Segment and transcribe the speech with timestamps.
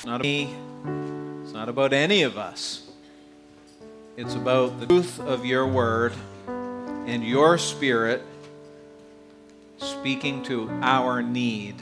[0.00, 0.48] It's not me.
[1.42, 2.88] It's not about any of us.
[4.16, 6.14] It's about the truth of your word
[6.48, 8.22] and your spirit
[9.76, 11.74] speaking to our need.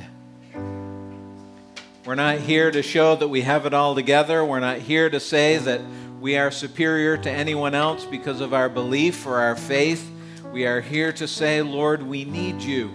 [2.05, 4.45] We're not here to show that we have it all together.
[4.45, 5.81] We're not here to say that
[6.21, 10.11] we are superior to anyone else because of our belief or our faith.
[10.53, 12.91] We are here to say, Lord, we need you.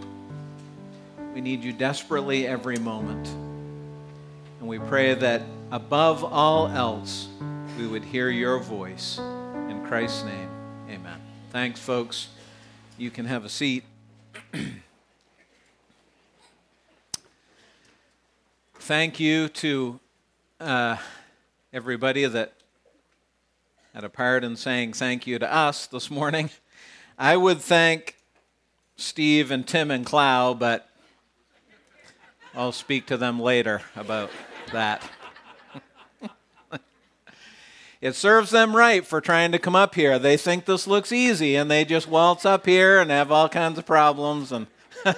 [1.34, 3.53] We need you desperately every moment.
[4.64, 5.42] And we pray that
[5.74, 7.28] above all else,
[7.78, 9.20] we would hear your voice.
[9.20, 10.50] In Christ's name,
[10.90, 11.20] amen.
[11.50, 12.30] Thanks, folks.
[12.98, 13.84] You can have a seat.
[18.76, 20.00] Thank you to
[20.62, 20.96] uh,
[21.74, 22.54] everybody that
[23.94, 26.52] had a part in saying thank you to us this morning.
[27.20, 28.16] I would thank
[28.96, 30.88] Steve and Tim and Clow, but
[32.56, 34.30] I'll speak to them later about
[34.74, 35.10] that.
[38.02, 40.20] it serves them right for trying to come up here.
[40.20, 43.80] They think this looks easy and they just waltz up here and have all kinds
[43.80, 44.68] of problems and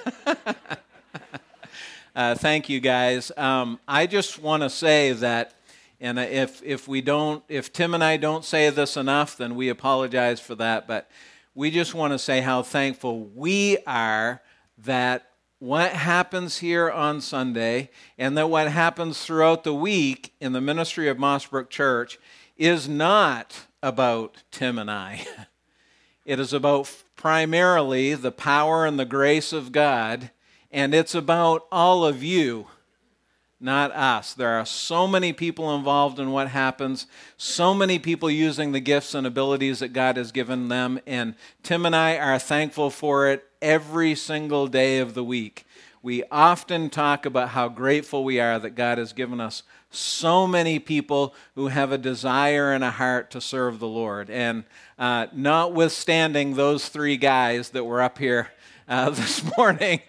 [2.16, 3.32] uh, thank you guys.
[3.38, 5.54] Um, I just want to say that,
[6.00, 9.70] and if if we don't, if Tim and I don't say this enough, then we
[9.70, 10.88] apologize for that.
[10.88, 11.10] But
[11.54, 14.42] we just want to say how thankful we are
[14.80, 20.62] that what happens here on Sunday and that what happens throughout the week in the
[20.62, 22.20] ministry of Mossbrook Church
[22.58, 25.26] is not about Tim and I.
[26.26, 30.32] It is about primarily the power and the grace of God,
[30.72, 32.66] and it's about all of you,
[33.66, 34.34] not us.
[34.34, 39.14] There are so many people involved in what happens, so many people using the gifts
[39.14, 43.46] and abilities that God has given them, and Tim and I are thankful for it
[43.62, 45.66] every single day of the week.
[46.04, 50.78] We often talk about how grateful we are that God has given us so many
[50.78, 54.30] people who have a desire and a heart to serve the Lord.
[54.30, 54.66] And
[55.00, 58.52] uh, notwithstanding those three guys that were up here
[58.88, 60.02] uh, this morning,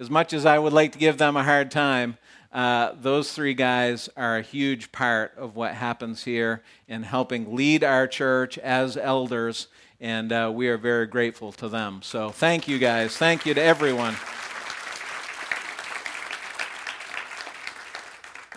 [0.00, 2.16] as much as I would like to give them a hard time,
[2.52, 7.82] uh, those three guys are a huge part of what happens here in helping lead
[7.82, 9.68] our church as elders,
[10.00, 12.00] and uh, we are very grateful to them.
[12.02, 13.16] So, thank you guys.
[13.16, 14.16] Thank you to everyone.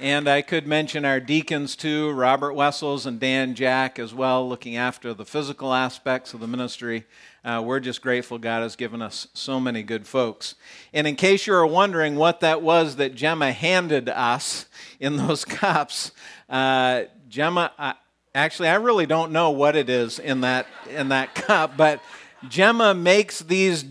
[0.02, 4.76] And I could mention our deacons too, Robert Wessels and Dan Jack as well, looking
[4.76, 7.06] after the physical aspects of the ministry.
[7.46, 10.56] Uh, we're just grateful God has given us so many good folks.
[10.92, 14.66] And in case you are wondering what that was that Gemma handed us
[15.00, 16.12] in those cups,
[16.50, 17.94] uh, Gemma, uh,
[18.34, 22.02] actually, I really don't know what it is in that in that cup, but
[22.50, 23.86] Gemma makes these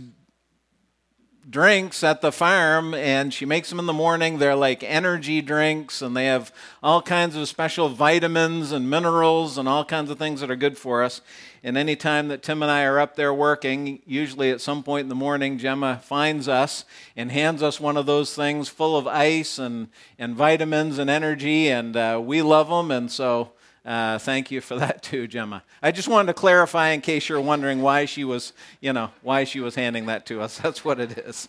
[1.49, 4.39] drinks at the farm and she makes them in the morning.
[4.39, 9.69] They're like energy drinks and they have all kinds of special vitamins and minerals and
[9.69, 11.21] all kinds of things that are good for us.
[11.63, 15.05] And any time that Tim and I are up there working, usually at some point
[15.05, 16.85] in the morning, Gemma finds us
[17.17, 19.89] and hands us one of those things full of ice and,
[20.19, 22.91] and vitamins and energy, and uh, we love them.
[22.91, 23.53] And so
[23.85, 25.63] uh, thank you for that too, Gemma.
[25.83, 29.45] I just wanted to clarify in case you're wondering why she was, you know, why
[29.45, 30.59] she was handing that to us.
[30.63, 31.49] That's what it is.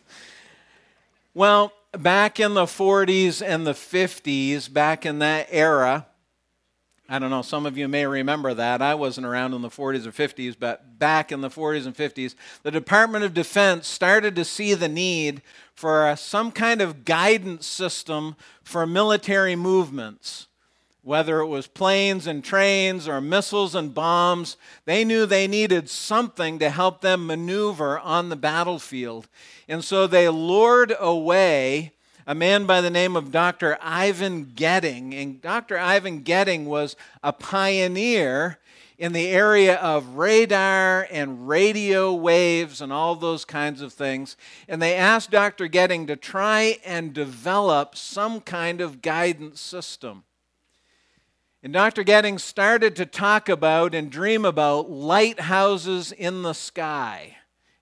[1.33, 6.07] Well, back in the 40s and the 50s, back in that era,
[7.07, 8.81] I don't know, some of you may remember that.
[8.81, 12.35] I wasn't around in the 40s or 50s, but back in the 40s and 50s,
[12.63, 15.41] the Department of Defense started to see the need
[15.73, 20.47] for some kind of guidance system for military movements
[21.05, 26.57] whether it was planes and trains or missiles and bombs, they knew they needed something
[26.57, 29.27] to help them maneuver on the battlefield.
[29.67, 31.93] And so they lured away
[32.25, 33.77] a man by the name of Dr.
[33.83, 35.13] Ivan Getting.
[35.13, 35.77] And Dr.
[35.77, 38.57] Ivan Getting was a pioneer
[38.97, 44.35] in the area of radar and radio waves and all those kinds of things.
[44.67, 45.67] And they asked Dr.
[45.67, 50.23] Getting to try and develop some kind of guidance system.
[51.65, 52.03] And Dr.
[52.03, 57.37] Getting started to talk about and dream about lighthouses in the sky.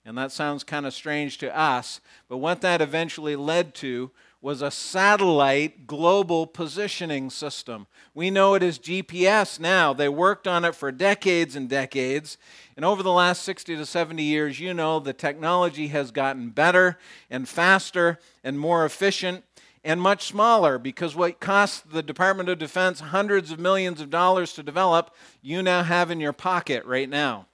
[0.06, 4.10] And that sounds kind of strange to us, but what that eventually led to
[4.40, 7.86] was a satellite global positioning system.
[8.14, 9.92] We know it as GPS now.
[9.92, 12.38] They worked on it for decades and decades.
[12.76, 16.98] And over the last 60 to 70 years, you know the technology has gotten better
[17.28, 19.44] and faster and more efficient
[19.84, 24.54] and much smaller because what cost the Department of Defense hundreds of millions of dollars
[24.54, 27.46] to develop, you now have in your pocket right now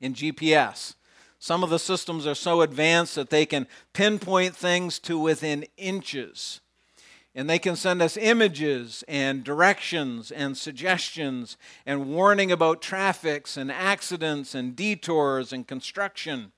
[0.00, 0.94] in GPS.
[1.38, 6.60] Some of the systems are so advanced that they can pinpoint things to within inches.
[7.34, 13.72] And they can send us images and directions and suggestions and warning about traffics and
[13.72, 16.52] accidents and detours and construction.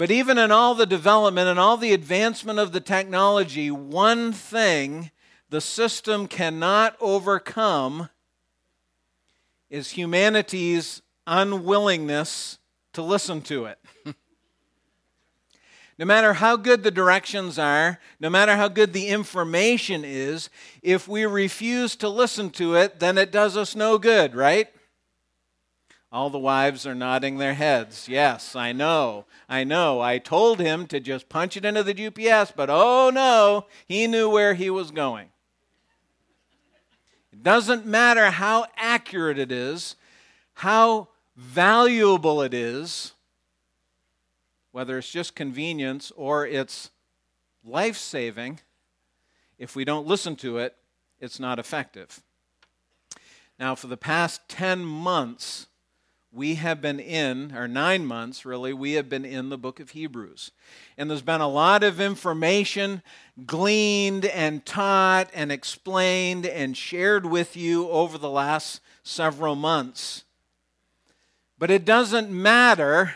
[0.00, 5.10] But even in all the development and all the advancement of the technology, one thing
[5.50, 8.08] the system cannot overcome
[9.68, 12.56] is humanity's unwillingness
[12.94, 13.78] to listen to it.
[15.98, 20.48] no matter how good the directions are, no matter how good the information is,
[20.80, 24.68] if we refuse to listen to it, then it does us no good, right?
[26.12, 28.08] All the wives are nodding their heads.
[28.08, 29.26] Yes, I know.
[29.48, 30.00] I know.
[30.00, 34.28] I told him to just punch it into the GPS, but oh no, he knew
[34.28, 35.28] where he was going.
[37.32, 39.94] It doesn't matter how accurate it is,
[40.54, 43.12] how valuable it is,
[44.72, 46.90] whether it's just convenience or it's
[47.64, 48.60] life saving,
[49.58, 50.76] if we don't listen to it,
[51.20, 52.22] it's not effective.
[53.58, 55.66] Now, for the past 10 months,
[56.32, 59.90] we have been in, or nine months really, we have been in the book of
[59.90, 60.52] Hebrews.
[60.96, 63.02] And there's been a lot of information
[63.46, 70.24] gleaned and taught and explained and shared with you over the last several months.
[71.58, 73.14] But it doesn't matter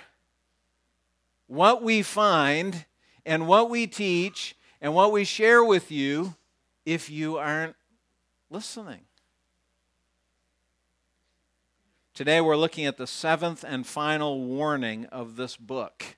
[1.46, 2.84] what we find
[3.24, 6.34] and what we teach and what we share with you
[6.84, 7.76] if you aren't
[8.50, 9.00] listening.
[12.14, 16.16] Today we're looking at the seventh and final warning of this book.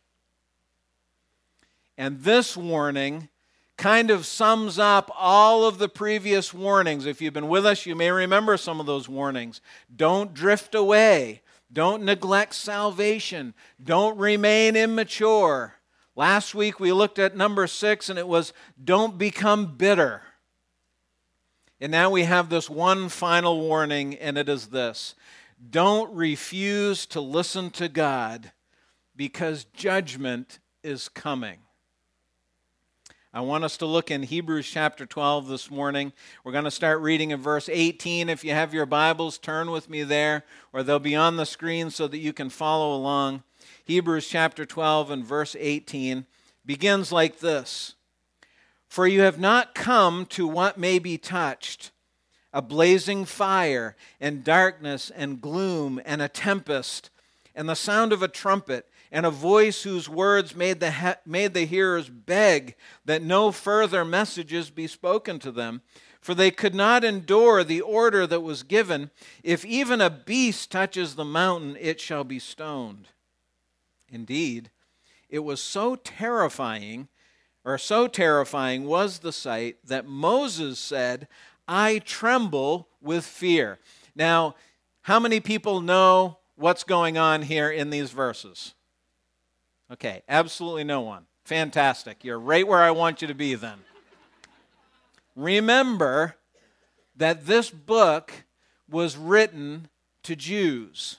[1.97, 3.31] And this warning
[3.79, 7.07] kind of sums up all of the previous warnings.
[7.07, 9.63] If you've been with us, you may remember some of those warnings.
[9.95, 11.41] Don't drift away.
[11.73, 13.55] Don't neglect salvation.
[13.83, 15.77] Don't remain immature.
[16.15, 18.53] Last week we looked at number six and it was
[18.83, 20.21] don't become bitter.
[21.81, 25.15] And now we have this one final warning, and it is this
[25.71, 28.53] don't refuse to listen to God
[29.15, 31.59] because judgment is coming.
[33.33, 36.13] I want us to look in Hebrews chapter 12 this morning.
[36.43, 38.31] We're going to start reading in verse 18.
[38.31, 41.91] If you have your Bibles, turn with me there, or they'll be on the screen
[41.91, 43.43] so that you can follow along.
[43.85, 46.25] Hebrews chapter 12 and verse 18
[46.65, 47.97] begins like this
[48.89, 51.91] For you have not come to what may be touched
[52.53, 57.11] a blazing fire, and darkness, and gloom, and a tempest,
[57.55, 61.55] and the sound of a trumpet, and a voice whose words made the, he- made
[61.55, 65.83] the hearers beg that no further messages be spoken to them.
[66.21, 69.11] For they could not endure the order that was given
[69.45, 73.09] if even a beast touches the mountain, it shall be stoned.
[74.11, 74.71] Indeed,
[75.29, 77.07] it was so terrifying,
[77.65, 81.29] or so terrifying was the sight, that Moses said,
[81.69, 83.79] I tremble with fear.
[84.15, 84.55] Now,
[85.03, 88.75] how many people know what's going on here in these verses?
[89.93, 91.27] Okay, absolutely no one.
[91.45, 92.25] Fantastic.
[92.25, 93.79] You're right where I want you to be then.
[95.37, 96.37] Remember
[97.17, 98.33] that this book
[98.91, 99.89] was written
[100.25, 101.19] to Jews.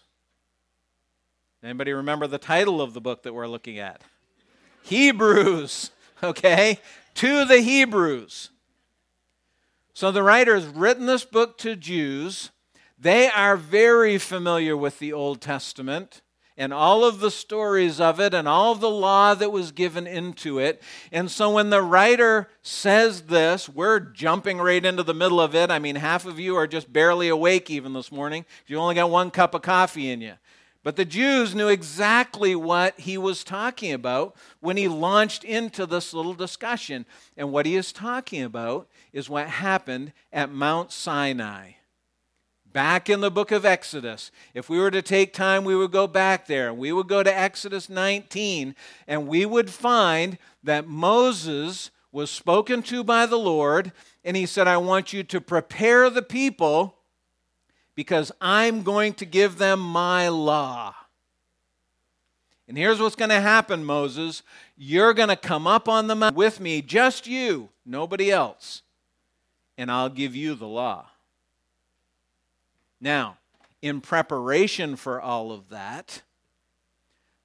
[1.63, 4.03] Anybody remember the title of the book that we're looking at?
[4.83, 5.91] Hebrews,
[6.23, 6.79] okay?
[7.15, 8.49] To the Hebrews.
[9.97, 12.51] So the writer has written this book to Jews.
[12.99, 16.21] They are very familiar with the Old Testament
[16.55, 20.05] and all of the stories of it and all of the law that was given
[20.05, 20.83] into it.
[21.11, 25.71] And so when the writer says this, we're jumping right into the middle of it.
[25.71, 28.45] I mean, half of you are just barely awake even this morning.
[28.67, 30.33] You only got one cup of coffee in you.
[30.87, 36.13] But the Jews knew exactly what he was talking about when he launched into this
[36.13, 37.05] little discussion.
[37.35, 41.71] And what he is talking about is what happened at Mount Sinai.
[42.71, 44.31] Back in the book of Exodus.
[44.53, 46.73] If we were to take time, we would go back there.
[46.73, 48.73] We would go to Exodus 19,
[49.09, 53.91] and we would find that Moses was spoken to by the Lord,
[54.23, 56.96] and he said, I want you to prepare the people
[57.97, 60.93] because I'm going to give them my law.
[62.67, 64.43] And here's what's going to happen, Moses.
[64.77, 68.83] You're going to come up on the mountain with me, just you, nobody else,
[69.79, 71.07] and I'll give you the law.
[73.01, 73.39] Now,
[73.81, 76.21] in preparation for all of that,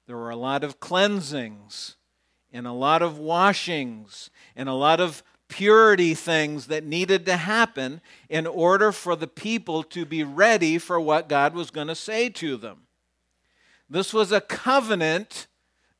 [0.05, 1.95] there were a lot of cleansings
[2.51, 8.01] and a lot of washings and a lot of purity things that needed to happen
[8.27, 12.27] in order for the people to be ready for what God was going to say
[12.29, 12.87] to them.
[13.87, 15.45] This was a covenant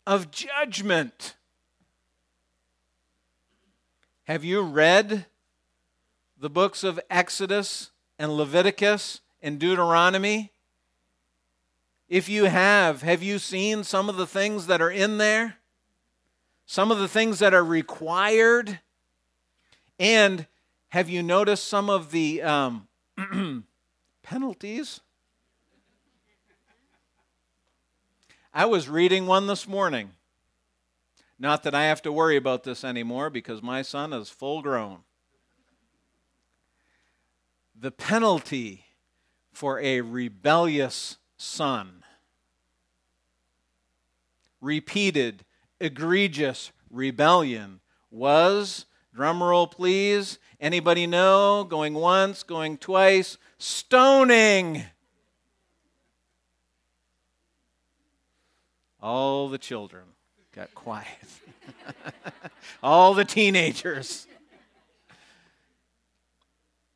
[0.07, 1.35] of judgment.
[4.23, 5.27] Have you read
[6.39, 10.51] the books of Exodus and Leviticus and Deuteronomy?
[12.09, 15.57] If you have, have you seen some of the things that are in there?
[16.65, 18.79] Some of the things that are required?
[19.99, 20.47] And
[20.89, 22.87] have you noticed some of the um,
[24.23, 24.99] penalties?
[28.53, 30.11] I was reading one this morning.
[31.39, 34.99] Not that I have to worry about this anymore because my son is full grown.
[37.75, 38.85] The penalty
[39.51, 42.03] for a rebellious son.
[44.61, 45.43] Repeated,
[45.79, 48.85] egregious rebellion was,
[49.15, 51.63] drumroll please, anybody know?
[51.63, 54.83] Going once, going twice, stoning.
[59.01, 60.03] All the children
[60.55, 61.07] got quiet.
[62.83, 64.27] All the teenagers.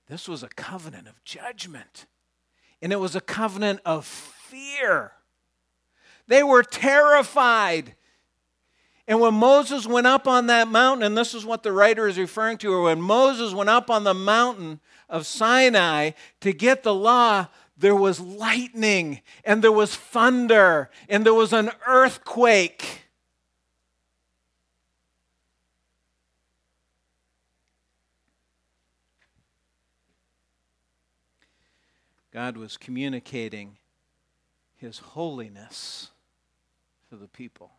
[0.08, 2.06] This was a covenant of judgment,
[2.82, 5.12] and it was a covenant of fear.
[6.28, 7.97] They were terrified.
[9.08, 12.18] And when Moses went up on that mountain, and this is what the writer is
[12.18, 16.12] referring to, or when Moses went up on the mountain of Sinai
[16.42, 17.48] to get the law,
[17.78, 23.04] there was lightning and there was thunder and there was an earthquake.
[32.34, 33.78] God was communicating
[34.76, 36.12] his holiness
[37.10, 37.77] to the people.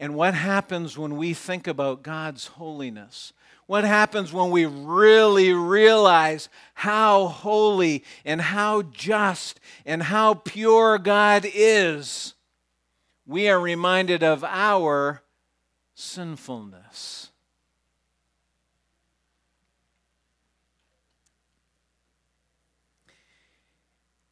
[0.00, 3.34] And what happens when we think about God's holiness?
[3.66, 11.44] What happens when we really realize how holy and how just and how pure God
[11.44, 12.32] is?
[13.26, 15.22] We are reminded of our
[15.94, 17.30] sinfulness.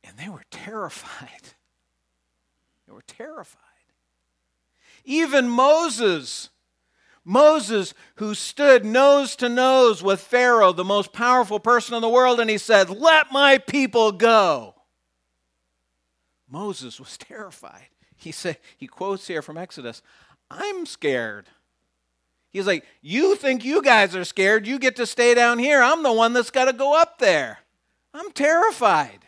[0.02, 1.28] And they were terrified.
[2.86, 3.67] They were terrified.
[5.08, 6.50] Even Moses
[7.28, 12.40] Moses, who stood nose to nose with Pharaoh, the most powerful person in the world,
[12.40, 14.74] and he said, Let my people go.
[16.48, 17.88] Moses was terrified.
[18.16, 20.00] He said, he quotes here from Exodus,
[20.50, 21.44] I'm scared.
[22.48, 24.66] He's like, You think you guys are scared?
[24.66, 25.82] You get to stay down here.
[25.82, 27.58] I'm the one that's got to go up there.
[28.14, 29.26] I'm terrified.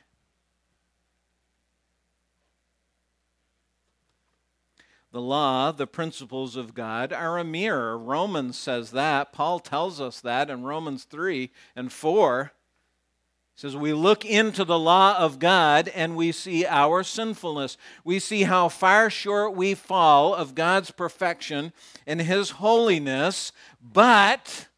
[5.13, 7.99] The law, the principles of God, are a mirror.
[7.99, 9.33] Romans says that.
[9.33, 12.53] Paul tells us that in Romans 3 and 4.
[13.57, 17.77] He says, We look into the law of God and we see our sinfulness.
[18.05, 21.73] We see how far short we fall of God's perfection
[22.07, 23.51] and His holiness,
[23.83, 24.69] but,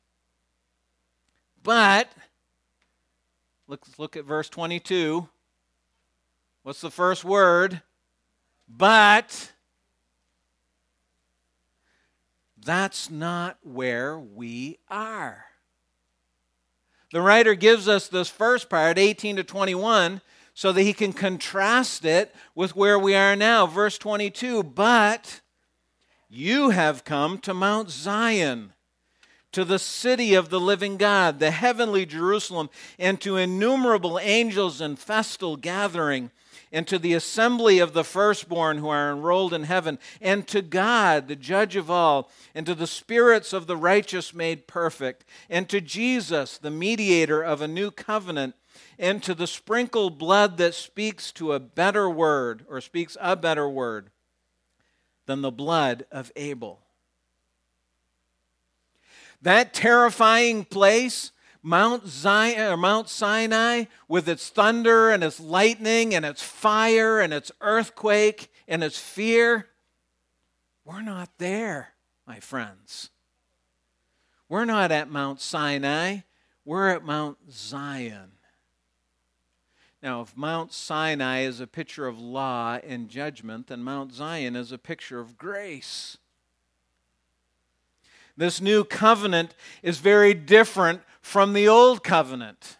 [1.62, 2.10] but,
[3.68, 5.28] let's look at verse 22.
[6.62, 7.82] What's the first word?
[8.66, 9.51] But
[12.64, 15.46] That's not where we are.
[17.12, 20.20] The writer gives us this first part, 18 to 21,
[20.54, 23.66] so that he can contrast it with where we are now.
[23.66, 25.40] Verse 22 But
[26.28, 28.72] you have come to Mount Zion,
[29.50, 34.96] to the city of the living God, the heavenly Jerusalem, and to innumerable angels in
[34.96, 36.30] festal gathering
[36.72, 41.28] and to the assembly of the firstborn who are enrolled in heaven, and to God,
[41.28, 45.80] the judge of all, and to the spirits of the righteous made perfect, and to
[45.80, 48.54] Jesus, the mediator of a new covenant,
[48.98, 53.68] and to the sprinkled blood that speaks to a better word, or speaks a better
[53.68, 54.10] word
[55.26, 56.80] than the blood of Abel.
[59.42, 61.31] That terrifying place
[61.62, 67.32] Mount, Zion, or Mount Sinai with its thunder and its lightning and its fire and
[67.32, 69.68] its earthquake and its fear,
[70.84, 71.94] we're not there,
[72.26, 73.10] my friends.
[74.48, 76.18] We're not at Mount Sinai,
[76.64, 78.32] we're at Mount Zion.
[80.02, 84.72] Now, if Mount Sinai is a picture of law and judgment, then Mount Zion is
[84.72, 86.18] a picture of grace.
[88.36, 92.76] This new covenant is very different from the old covenant.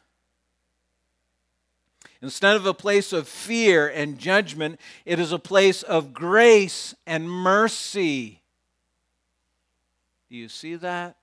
[2.21, 7.31] Instead of a place of fear and judgment, it is a place of grace and
[7.31, 8.43] mercy.
[10.29, 11.17] Do you see that?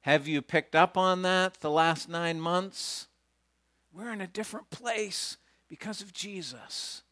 [0.00, 3.08] Have you picked up on that the last nine months?
[3.92, 5.36] We're in a different place
[5.68, 7.02] because of Jesus.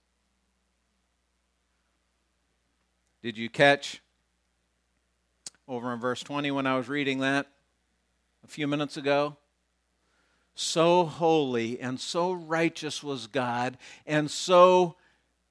[3.23, 4.02] Did you catch
[5.68, 7.47] over in verse 20 when I was reading that
[8.47, 9.37] a few minutes ago.
[10.55, 13.76] So holy and so righteous was God,
[14.07, 14.95] and so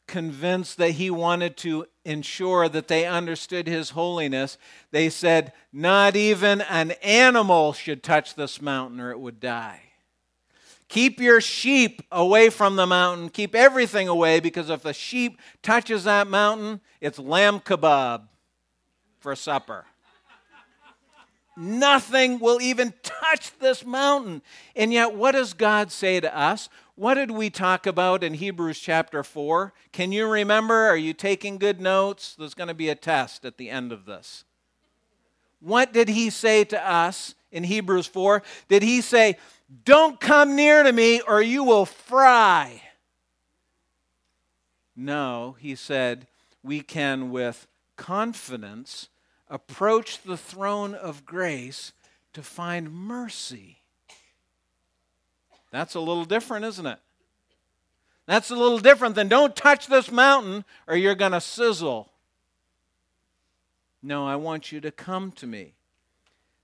[0.08, 4.58] convinced that he wanted to ensure that they understood his holiness,
[4.92, 9.82] they said, Not even an animal should touch this mountain or it would die.
[10.88, 13.28] Keep your sheep away from the mountain.
[13.28, 18.22] Keep everything away because if a sheep touches that mountain, it's lamb kebab
[19.20, 19.86] for supper.
[21.58, 24.42] Nothing will even touch this mountain.
[24.76, 26.68] And yet, what does God say to us?
[26.96, 29.74] What did we talk about in Hebrews chapter 4?
[29.92, 30.88] Can you remember?
[30.88, 32.36] Are you taking good notes?
[32.38, 34.44] There's going to be a test at the end of this.
[35.60, 38.44] What did he say to us in Hebrews 4?
[38.68, 39.38] Did he say,
[39.84, 42.82] Don't come near to me or you will fry?
[44.96, 46.28] No, he said,
[46.64, 49.10] We can with confidence
[49.50, 51.94] approach the throne of grace
[52.34, 53.80] to find mercy.
[55.72, 57.00] That's a little different, isn't it?
[58.26, 62.12] That's a little different than don't touch this mountain or you're going to sizzle.
[64.02, 65.74] No, I want you to come to me.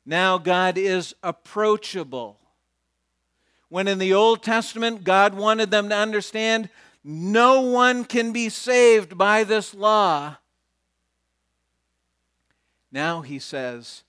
[0.05, 2.39] Now God is approachable.
[3.69, 6.69] When in the Old Testament, God wanted them to understand
[7.03, 10.37] no one can be saved by this law
[12.91, 14.03] now he says,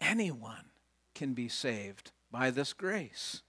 [0.00, 0.66] anyone
[1.14, 3.42] can be saved by this grace.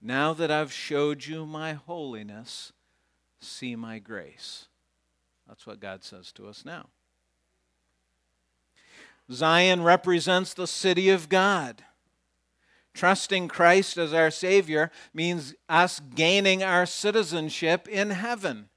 [0.00, 2.72] Now that I've showed you my holiness,
[3.40, 4.66] see my grace.
[5.48, 6.86] That's what God says to us now.
[9.30, 11.82] Zion represents the city of God.
[12.94, 18.68] Trusting Christ as our Savior means us gaining our citizenship in heaven.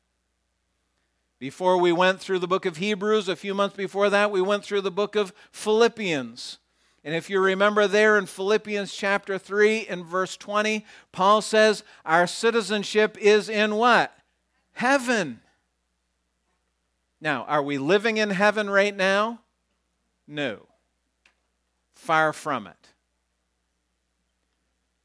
[1.39, 4.65] Before we went through the book of Hebrews, a few months before that, we went
[4.65, 6.59] through the book of Philippians.
[7.01, 12.27] And if you remember there in Philippians chapter 3 and verse 20, Paul says, Our
[12.27, 14.13] citizenship is in what?
[14.73, 15.39] Heaven.
[17.21, 19.39] Now, are we living in heaven right now?
[20.27, 20.67] No.
[21.93, 22.89] Far from it.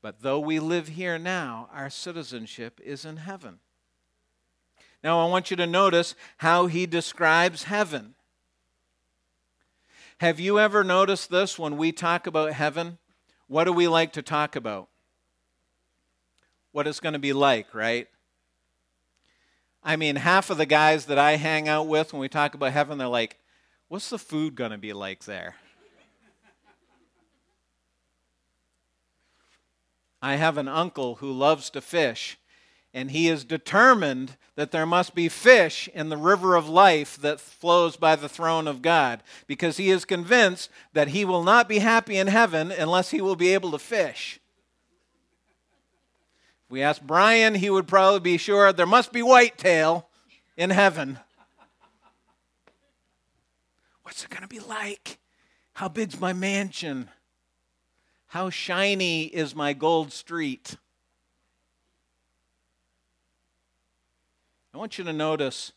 [0.02, 3.60] But though we live here now, our citizenship is in heaven.
[5.04, 8.14] Now, I want you to notice how he describes heaven.
[10.16, 12.96] Have you ever noticed this when we talk about heaven?
[13.46, 14.88] What do we like to talk about?
[16.72, 18.08] What it's going to be like, right?
[19.82, 22.72] I mean, half of the guys that I hang out with when we talk about
[22.72, 23.38] heaven, they're like,
[23.88, 25.56] what's the food going to be like there?
[30.22, 32.38] I have an uncle who loves to fish,
[32.94, 37.40] and he is determined that there must be fish in the river of life that
[37.40, 41.80] flows by the throne of God, because he is convinced that he will not be
[41.80, 44.38] happy in heaven unless he will be able to fish.
[46.66, 50.08] If we ask Brian, he would probably be sure there must be whitetail
[50.56, 51.18] in heaven.
[54.04, 55.18] What's it going to be like?
[55.72, 57.10] How big's my mansion?
[58.28, 60.76] How shiny is my gold street?
[64.74, 65.70] I want you to notice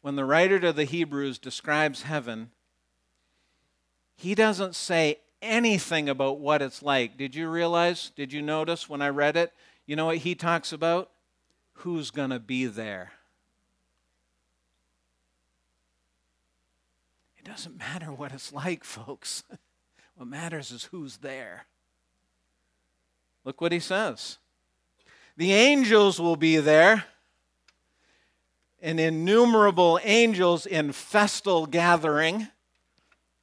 [0.00, 2.52] when the writer to the Hebrews describes heaven,
[4.16, 7.18] he doesn't say anything about what it's like.
[7.18, 8.12] Did you realize?
[8.16, 9.52] Did you notice when I read it?
[9.84, 11.10] You know what he talks about?
[11.74, 13.12] Who's going to be there?
[17.38, 19.44] It doesn't matter what it's like, folks.
[20.16, 21.66] what matters is who's there.
[23.44, 24.38] Look what he says.
[25.36, 27.04] The angels will be there
[28.82, 32.48] and innumerable angels in festal gathering.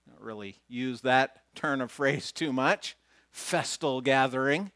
[0.08, 2.96] Don't really use that turn of phrase too much.
[3.32, 4.72] Festal gathering.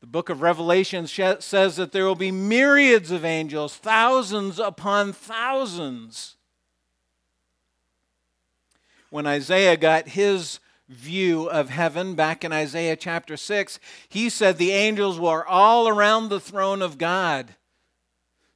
[0.00, 6.36] The book of Revelation says that there will be myriads of angels, thousands upon thousands.
[9.10, 14.72] When Isaiah got his view of heaven back in Isaiah chapter 6, he said the
[14.72, 17.54] angels were all around the throne of God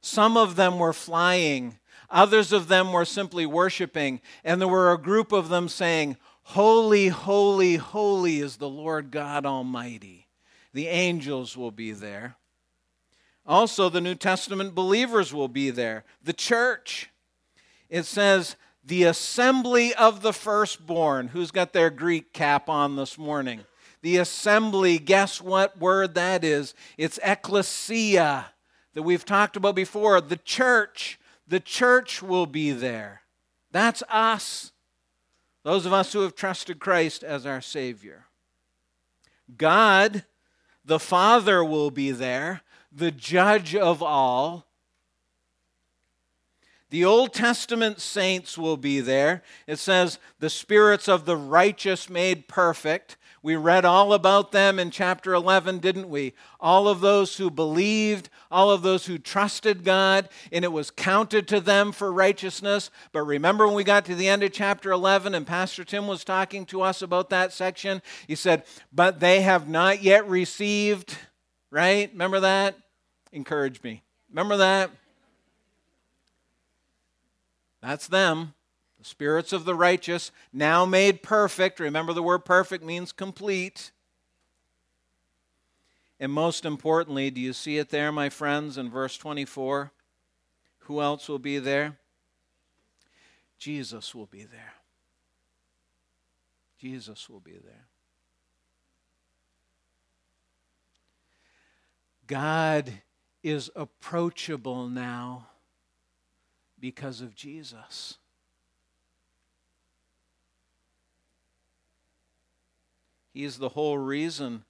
[0.01, 1.77] some of them were flying,
[2.09, 7.07] others of them were simply worshiping, and there were a group of them saying, Holy,
[7.07, 10.27] holy, holy is the Lord God Almighty.
[10.73, 12.35] The angels will be there.
[13.45, 16.03] Also, the New Testament believers will be there.
[16.23, 17.09] The church.
[17.89, 21.29] It says, the assembly of the firstborn.
[21.29, 23.61] Who's got their Greek cap on this morning?
[24.01, 26.73] The assembly, guess what word that is?
[26.97, 28.47] It's ecclesia
[28.93, 31.19] that we've talked about before, the church,
[31.51, 33.23] The church will be there.
[33.73, 34.71] That's us,
[35.63, 38.25] those of us who have trusted Christ as our Savior.
[39.57, 40.23] God,
[40.85, 44.65] the Father, will be there, the judge of all.
[46.89, 49.43] The Old Testament saints will be there.
[49.67, 53.17] It says, the spirits of the righteous made perfect.
[53.43, 56.33] We read all about them in chapter 11, didn't we?
[56.59, 61.47] All of those who believed, all of those who trusted God, and it was counted
[61.47, 62.91] to them for righteousness.
[63.11, 66.23] But remember when we got to the end of chapter 11 and Pastor Tim was
[66.23, 68.03] talking to us about that section?
[68.27, 71.17] He said, But they have not yet received,
[71.71, 72.11] right?
[72.11, 72.75] Remember that?
[73.31, 74.03] Encourage me.
[74.29, 74.91] Remember that?
[77.81, 78.53] That's them.
[79.01, 81.79] The spirits of the righteous, now made perfect.
[81.79, 83.89] Remember, the word perfect means complete.
[86.19, 89.91] And most importantly, do you see it there, my friends, in verse 24?
[90.81, 91.97] Who else will be there?
[93.57, 94.73] Jesus will be there.
[96.77, 97.87] Jesus will be there.
[102.27, 102.93] God
[103.41, 105.47] is approachable now
[106.79, 108.19] because of Jesus.
[113.33, 114.65] He is the whole reason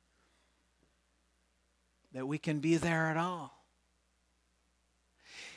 [2.13, 3.63] that we can be there at all.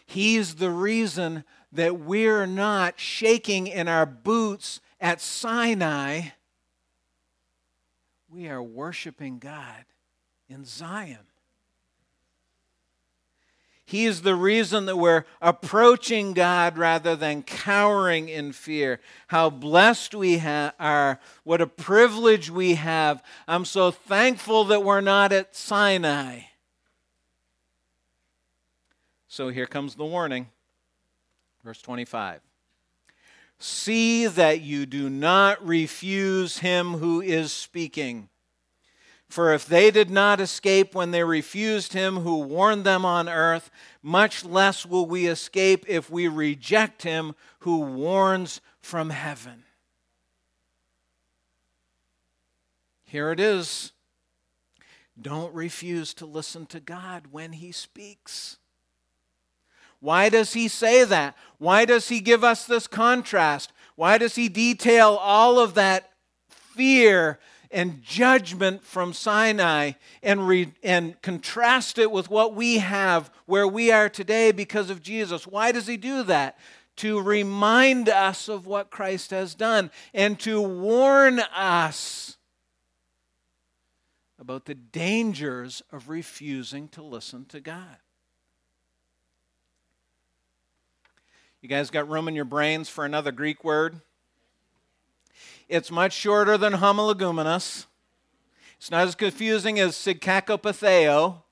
[0.07, 6.29] He's the reason that we're not shaking in our boots at Sinai.
[8.29, 9.85] We are worshiping God
[10.49, 11.27] in Zion.
[13.87, 18.99] He is the reason that we're approaching God rather than cowering in fear.
[19.29, 21.21] How blessed we ha- are.
[21.43, 23.23] What a privilege we have.
[23.47, 26.41] I'm so thankful that we're not at Sinai.
[29.29, 30.49] So here comes the warning.
[31.63, 32.41] Verse 25.
[33.59, 38.29] See that you do not refuse him who is speaking.
[39.35, 43.69] For if they did not escape when they refused him who warned them on earth,
[44.01, 49.65] much less will we escape if we reject him who warns from heaven.
[53.07, 53.91] Here it is.
[55.21, 58.59] Don't refuse to listen to God when he speaks.
[59.99, 61.37] Why does he say that?
[61.59, 63.73] Why does he give us this contrast?
[63.97, 66.13] Why does he detail all of that
[66.49, 73.67] fear and judgment from Sinai and, re, and contrast it with what we have where
[73.67, 75.47] we are today because of Jesus.
[75.47, 76.59] Why does he do that?
[76.97, 82.37] To remind us of what Christ has done and to warn us
[84.39, 87.97] about the dangers of refusing to listen to God.
[91.63, 94.03] You guys got room in your brains for another Greek word?
[95.69, 97.87] It's much shorter than homologuminous.
[98.77, 101.43] It's not as confusing as sigkakopitheo.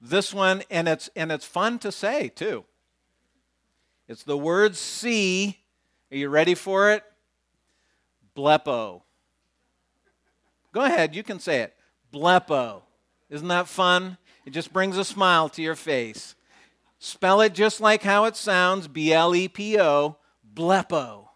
[0.00, 2.64] This one, and it's and it's fun to say too.
[4.06, 5.58] It's the word see.
[6.10, 7.04] Are you ready for it?
[8.36, 9.02] Blepo.
[10.72, 11.74] Go ahead, you can say it.
[12.12, 12.82] Blepo.
[13.28, 14.16] Isn't that fun?
[14.46, 16.34] It just brings a smile to your face.
[16.98, 20.16] Spell it just like how it sounds B L E P O,
[20.54, 21.27] blepo.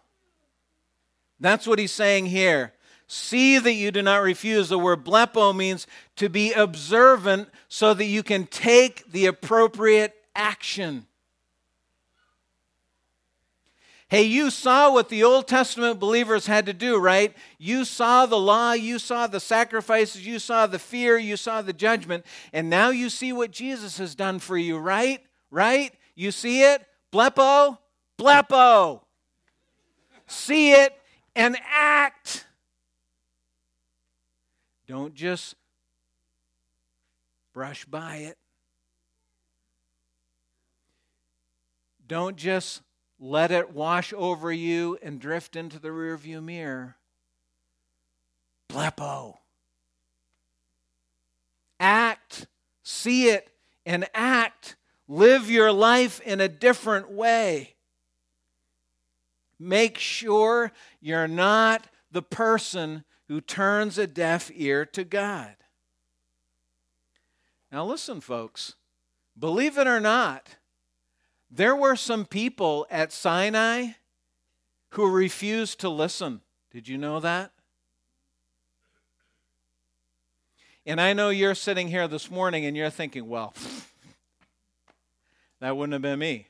[1.43, 2.71] That's what he's saying here.
[3.05, 4.69] See that you do not refuse.
[4.69, 11.05] The word blepo means to be observant so that you can take the appropriate action.
[14.07, 17.35] Hey, you saw what the Old Testament believers had to do, right?
[17.57, 21.73] You saw the law, you saw the sacrifices, you saw the fear, you saw the
[21.73, 25.21] judgment, and now you see what Jesus has done for you, right?
[25.51, 25.93] Right?
[26.15, 26.85] You see it?
[27.11, 27.79] Blepo?
[28.17, 29.01] Blepo.
[30.25, 30.97] See it
[31.35, 32.45] and act.
[34.87, 35.55] Don't just
[37.53, 38.37] brush by it.
[42.07, 42.81] Don't just
[43.19, 46.97] let it wash over you and drift into the rearview mirror.
[48.69, 49.37] Blepo.
[51.79, 52.47] Act,
[52.83, 53.49] see it,
[53.85, 54.75] and act.
[55.07, 57.72] Live your life in a different way.
[59.63, 65.55] Make sure you're not the person who turns a deaf ear to God.
[67.71, 68.75] Now, listen, folks,
[69.39, 70.57] believe it or not,
[71.49, 73.91] there were some people at Sinai
[74.89, 76.41] who refused to listen.
[76.71, 77.51] Did you know that?
[80.85, 83.53] And I know you're sitting here this morning and you're thinking, well,
[85.61, 86.47] that wouldn't have been me.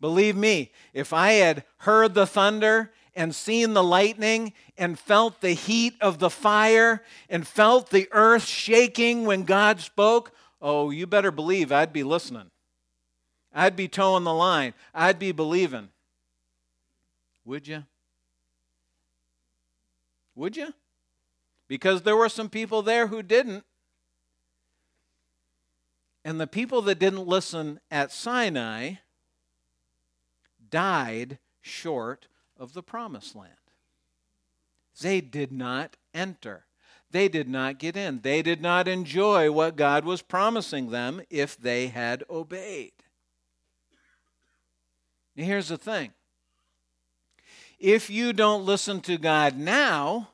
[0.00, 5.52] Believe me, if I had heard the thunder and seen the lightning and felt the
[5.52, 11.30] heat of the fire and felt the earth shaking when God spoke, oh, you better
[11.30, 12.50] believe I'd be listening.
[13.54, 14.74] I'd be toeing the line.
[14.94, 15.88] I'd be believing.
[17.46, 17.84] Would you?
[20.34, 20.74] Would you?
[21.68, 23.64] Because there were some people there who didn't.
[26.22, 28.96] And the people that didn't listen at Sinai
[30.70, 33.52] died short of the promised land.
[35.00, 36.64] They did not enter.
[37.10, 38.20] They did not get in.
[38.22, 42.92] They did not enjoy what God was promising them if they had obeyed.
[45.36, 46.12] Now, here's the thing
[47.78, 50.30] if you don't listen to God now,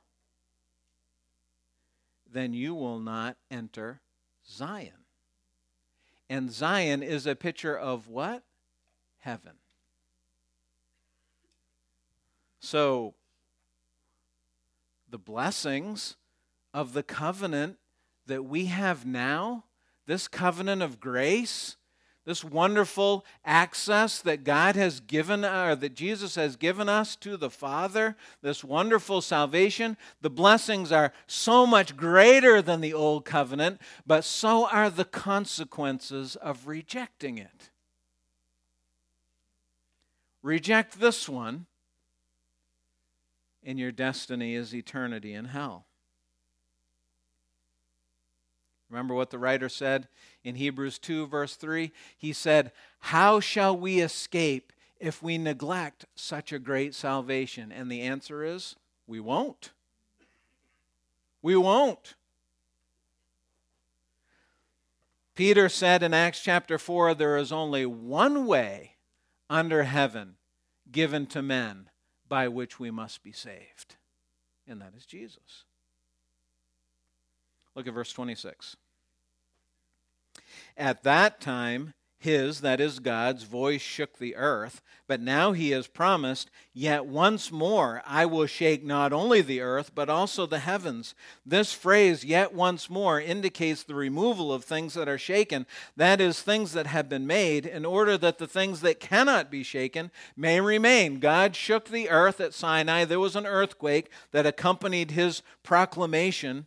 [2.33, 4.01] then you will not enter
[4.49, 4.93] Zion.
[6.31, 8.43] And Zion is a picture of what?
[9.19, 9.53] Heaven.
[12.65, 13.15] So,
[15.11, 16.15] the blessings
[16.73, 17.77] of the covenant
[18.27, 19.65] that we have now,
[20.07, 21.77] this covenant of grace,
[22.25, 27.37] this wonderful access that God has given, uh, or that Jesus has given us to
[27.37, 33.81] the Father, this wonderful salvation, the blessings are so much greater than the old covenant,
[34.07, 37.71] but so are the consequences of rejecting it.
[40.43, 41.67] Reject this one,
[43.65, 45.87] and your destiny is eternity in hell.
[48.91, 50.07] Remember what the writer said
[50.45, 51.93] in Hebrews 2, verse 3?
[52.17, 57.73] He said, How shall we escape if we neglect such a great salvation?
[57.73, 59.71] And the answer is, we won't.
[61.41, 62.15] We won't.
[65.35, 68.97] Peter said in Acts chapter 4 there is only one way
[69.49, 70.37] under heaven
[70.91, 71.89] given to men
[72.33, 73.97] by which we must be saved,
[74.67, 75.65] and that is Jesus.
[77.75, 78.75] Look at verse 26.
[80.79, 85.87] At that time, his, that is God's, voice shook the earth, but now he has
[85.87, 91.15] promised, Yet once more I will shake not only the earth, but also the heavens.
[91.45, 95.67] This phrase, yet once more, indicates the removal of things that are shaken,
[95.99, 99.63] that is, things that have been made, in order that the things that cannot be
[99.63, 101.19] shaken may remain.
[101.19, 103.05] God shook the earth at Sinai.
[103.05, 106.67] There was an earthquake that accompanied his proclamation.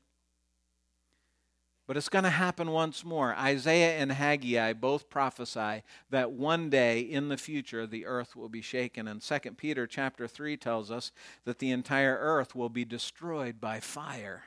[1.88, 3.36] But it's going to happen once more.
[3.36, 8.62] Isaiah and Haggai both prophesy that one day in the future the earth will be
[8.62, 9.08] shaken.
[9.08, 11.12] And 2 Peter chapter 3 tells us
[11.43, 14.45] that the entire earth will be destroyed by fire.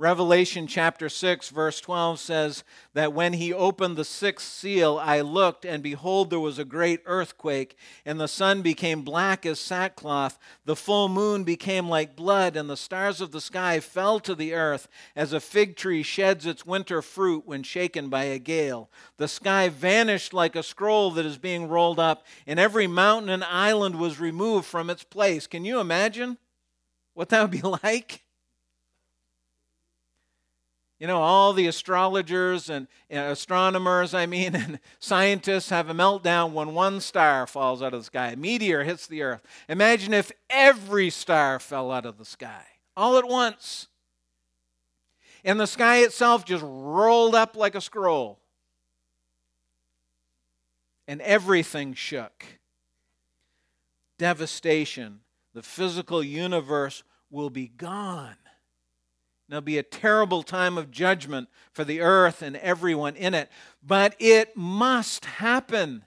[0.00, 5.66] Revelation chapter 6, verse 12 says that when he opened the sixth seal, I looked,
[5.66, 10.38] and behold, there was a great earthquake, and the sun became black as sackcloth.
[10.64, 14.54] The full moon became like blood, and the stars of the sky fell to the
[14.54, 18.90] earth, as a fig tree sheds its winter fruit when shaken by a gale.
[19.18, 23.44] The sky vanished like a scroll that is being rolled up, and every mountain and
[23.44, 25.46] island was removed from its place.
[25.46, 26.38] Can you imagine
[27.12, 28.22] what that would be like?
[31.00, 36.74] You know, all the astrologers and astronomers, I mean, and scientists have a meltdown when
[36.74, 38.32] one star falls out of the sky.
[38.32, 39.42] A meteor hits the earth.
[39.68, 42.64] Imagine if every star fell out of the sky
[42.96, 43.88] all at once.
[45.42, 48.38] And the sky itself just rolled up like a scroll.
[51.08, 52.44] And everything shook.
[54.18, 55.20] Devastation.
[55.54, 58.36] The physical universe will be gone.
[59.50, 63.50] There'll be a terrible time of judgment for the earth and everyone in it.
[63.84, 66.04] But it must happen.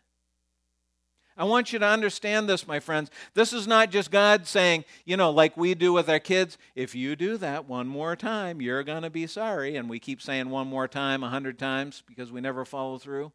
[1.36, 3.12] I want you to understand this, my friends.
[3.34, 6.96] This is not just God saying, you know, like we do with our kids, if
[6.96, 9.76] you do that one more time, you're going to be sorry.
[9.76, 13.34] And we keep saying one more time a hundred times because we never follow through.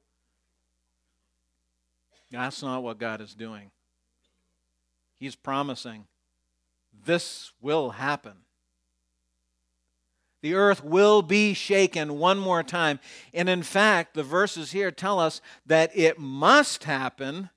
[2.31, 3.73] That's not what God is doing.
[5.17, 6.07] He's promising
[7.05, 8.48] this will happen.
[10.41, 13.01] The earth will be shaken one more time.
[13.35, 17.51] And in fact, the verses here tell us that it must happen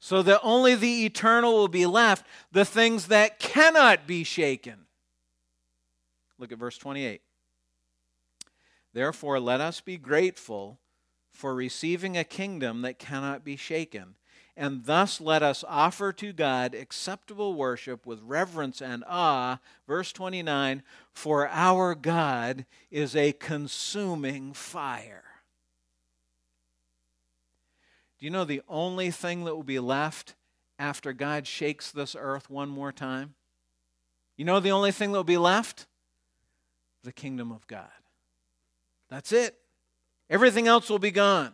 [0.00, 4.86] so that only the eternal will be left, the things that cannot be shaken.
[6.38, 7.22] Look at verse 28.
[8.92, 10.78] Therefore, let us be grateful
[11.30, 14.14] for receiving a kingdom that cannot be shaken
[14.56, 19.58] and thus let us offer to God acceptable worship with reverence and awe.
[19.86, 25.24] Verse 29 For our God is a consuming fire.
[28.18, 30.34] Do you know the only thing that will be left
[30.78, 33.34] after God shakes this earth one more time?
[34.36, 35.86] You know the only thing that will be left?
[37.02, 37.88] The kingdom of God.
[39.10, 39.58] That's it.
[40.30, 41.52] Everything else will be gone.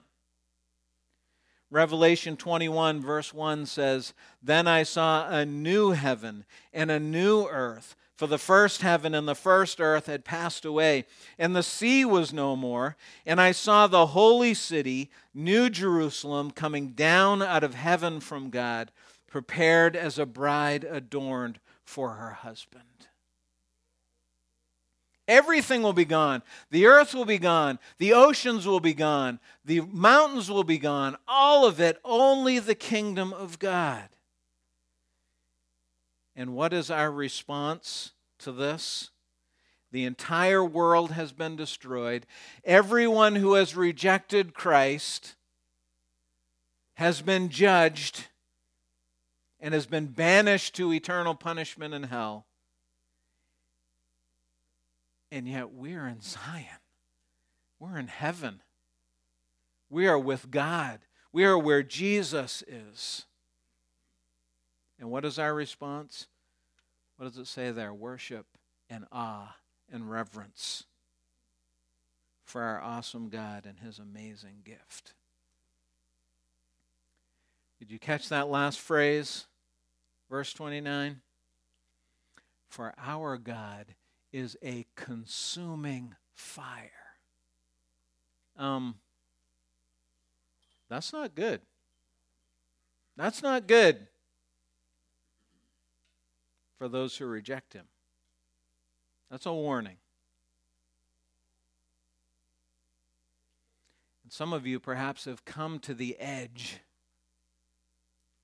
[1.73, 7.97] Revelation 21, verse 1 says, Then I saw a new heaven and a new earth,
[8.15, 11.07] for the first heaven and the first earth had passed away,
[11.39, 12.99] and the sea was no more.
[13.25, 18.93] And I saw the holy city, New Jerusalem, coming down out of heaven from God,
[19.27, 22.92] prepared as a bride adorned for her husband.
[25.33, 26.43] Everything will be gone.
[26.71, 27.79] The earth will be gone.
[27.97, 29.41] The oceans will be gone.
[29.65, 31.17] The mountains will be gone.
[31.27, 34.11] All of it, only the kingdom of God.
[36.37, 39.09] And what is our response to this?
[39.91, 42.27] The entire world has been destroyed.
[42.63, 45.35] Everyone who has rejected Christ
[46.95, 48.27] has been judged
[49.61, 52.45] and has been banished to eternal punishment in hell.
[55.33, 56.67] And yet we're in Zion.
[57.81, 58.61] We're in heaven.
[59.89, 61.01] We are with God.
[61.33, 63.25] We are where Jesus is.
[65.01, 66.27] And what is our response?
[67.17, 67.95] What does it say there?
[67.95, 68.45] Worship
[68.91, 69.57] and awe
[69.91, 70.85] and reverence
[72.45, 75.15] for our awesome God and his amazing gift.
[77.79, 79.47] Did you catch that last phrase?
[80.29, 81.23] Verse 29
[82.69, 83.95] For our God
[84.33, 86.91] is a consuming fire.
[88.57, 88.97] Um,
[90.89, 91.61] that's not good.
[93.17, 94.07] That's not good
[96.79, 97.85] for those who reject him.
[99.31, 99.97] That's a warning.
[104.23, 106.81] And some of you perhaps have come to the edge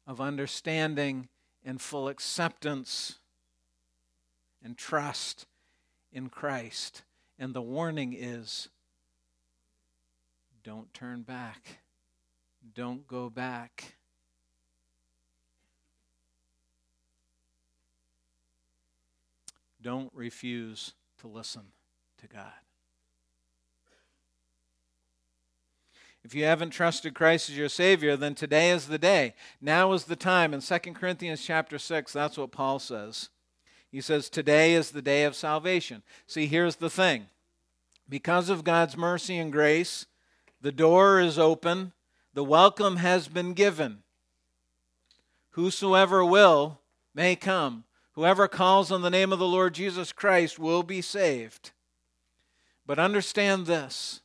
[0.06, 1.28] of understanding
[1.64, 3.18] and full acceptance
[4.64, 5.46] and trust
[6.12, 7.02] in Christ.
[7.38, 8.68] And the warning is
[10.64, 11.78] don't turn back,
[12.74, 13.94] don't go back.
[19.80, 21.62] Don't refuse to listen
[22.20, 22.52] to God.
[26.24, 29.34] If you haven't trusted Christ as your Savior, then today is the day.
[29.60, 30.52] Now is the time.
[30.52, 33.30] In 2 Corinthians chapter 6, that's what Paul says.
[33.90, 36.02] He says, Today is the day of salvation.
[36.26, 37.26] See, here's the thing
[38.08, 40.06] because of God's mercy and grace,
[40.60, 41.92] the door is open,
[42.34, 44.02] the welcome has been given.
[45.50, 46.80] Whosoever will
[47.14, 47.84] may come.
[48.12, 51.70] Whoever calls on the name of the Lord Jesus Christ will be saved.
[52.86, 54.22] But understand this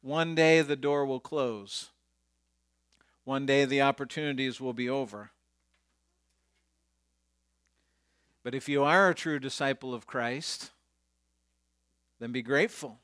[0.00, 1.90] one day the door will close,
[3.24, 5.32] one day the opportunities will be over.
[8.42, 10.70] But if you are a true disciple of Christ,
[12.18, 12.98] then be grateful.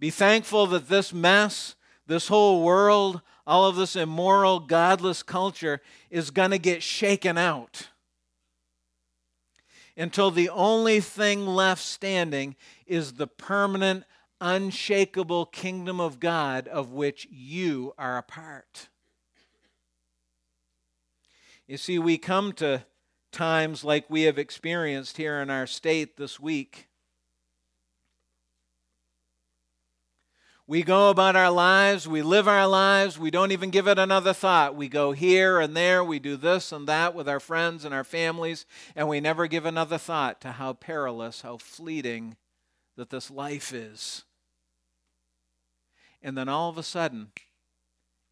[0.00, 1.76] Be thankful that this mess,
[2.06, 7.88] this whole world, all of this immoral, godless culture is going to get shaken out
[9.96, 14.04] until the only thing left standing is the permanent,
[14.40, 18.88] unshakable kingdom of God of which you are a part.
[21.66, 22.84] You see, we come to
[23.32, 26.88] times like we have experienced here in our state this week.
[30.66, 34.32] We go about our lives, we live our lives, we don't even give it another
[34.32, 34.76] thought.
[34.76, 38.04] We go here and there, we do this and that with our friends and our
[38.04, 38.64] families,
[38.94, 42.36] and we never give another thought to how perilous, how fleeting
[42.96, 44.24] that this life is.
[46.22, 47.32] And then all of a sudden,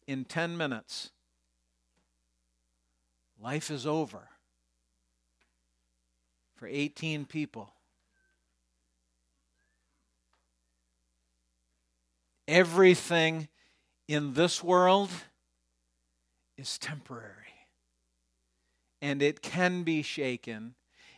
[0.07, 1.11] in 10 minutes,
[3.37, 4.30] life is over
[6.61, 7.73] for 18 people.
[12.47, 13.47] Everything
[14.07, 15.09] in this world
[16.59, 17.65] is temporary.
[19.01, 20.75] And it can be shaken.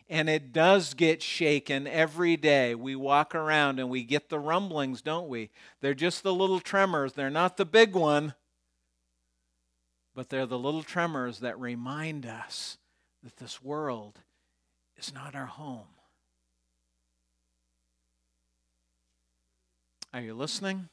[0.10, 2.74] And it does get shaken every day.
[2.74, 5.50] We walk around and we get the rumblings, don't we?
[5.82, 7.12] They're just the little tremors.
[7.12, 8.34] They're not the big one,
[10.16, 12.78] but they're the little tremors that remind us
[13.26, 14.22] that this world
[15.04, 15.88] is not our home.
[20.14, 20.90] Are you listening?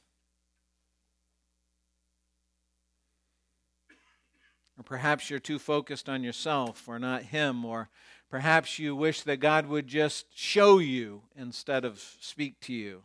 [4.77, 7.89] Or perhaps you're too focused on yourself or not Him, or
[8.29, 13.03] perhaps you wish that God would just show you instead of speak to you.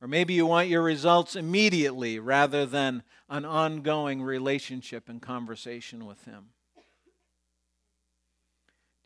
[0.00, 6.24] Or maybe you want your results immediately rather than an ongoing relationship and conversation with
[6.24, 6.46] Him.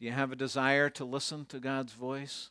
[0.04, 2.50] Do you have a desire to listen to God's voice?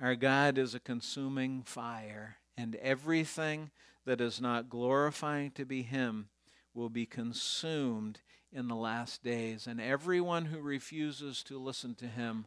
[0.00, 3.72] Our God is a consuming fire, and everything
[4.06, 6.30] that is not glorifying to be Him
[6.72, 8.20] will be consumed
[8.50, 9.66] in the last days.
[9.66, 12.46] And everyone who refuses to listen to Him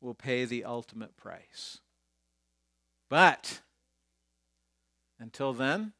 [0.00, 1.80] will pay the ultimate price.
[3.08, 3.62] But
[5.18, 5.94] until then,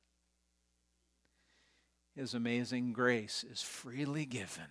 [2.19, 4.67] His amazing grace is freely given.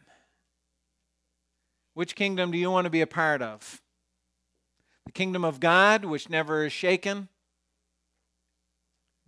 [1.94, 3.82] Which kingdom do you want to be a part of?
[5.06, 7.30] The kingdom of God, which never is shaken?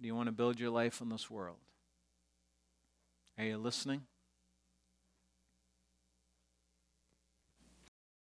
[0.02, 1.60] Do you want to build your life in this world?
[3.38, 4.02] Are you listening?